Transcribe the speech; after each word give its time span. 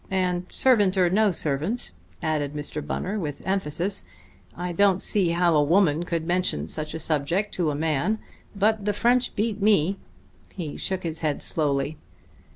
And 0.09 0.47
servant 0.49 0.97
or 0.97 1.11
no 1.11 1.31
servant," 1.31 1.91
added 2.23 2.55
Mr. 2.55 2.83
Bunner 2.83 3.19
with 3.19 3.45
emphasis, 3.45 4.03
"I 4.57 4.71
don't 4.71 4.99
see 4.99 5.29
how 5.29 5.55
a 5.55 5.61
woman 5.63 6.05
could 6.05 6.25
mention 6.25 6.65
such 6.65 6.95
a 6.95 6.99
subject 6.99 7.53
to 7.57 7.69
a 7.69 7.75
man. 7.75 8.17
But 8.55 8.85
the 8.85 8.93
French 8.93 9.35
beat 9.35 9.61
me." 9.61 9.99
He 10.55 10.75
shook 10.75 11.03
his 11.03 11.19
head 11.19 11.43
slowly. 11.43 11.97